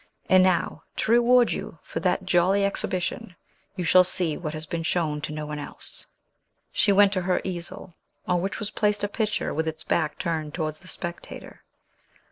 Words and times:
And 0.27 0.41
now, 0.41 0.81
to 0.95 1.11
reward 1.11 1.51
you 1.51 1.77
for 1.83 1.99
that 1.99 2.25
jolly 2.25 2.65
exhibition, 2.65 3.35
you 3.75 3.83
shall 3.83 4.03
see 4.03 4.35
what 4.35 4.55
has 4.55 4.65
been 4.65 4.81
shown 4.81 5.21
to 5.21 5.31
no 5.31 5.45
one 5.45 5.59
else." 5.59 6.07
She 6.71 6.91
went 6.91 7.13
to 7.13 7.21
her 7.21 7.39
easel, 7.43 7.93
on 8.27 8.41
which 8.41 8.57
was 8.57 8.71
placed 8.71 9.03
a 9.03 9.07
picture 9.07 9.53
with 9.53 9.67
its 9.67 9.83
back 9.83 10.17
turned 10.17 10.55
towards 10.55 10.79
the 10.79 10.87
spectator. 10.87 11.61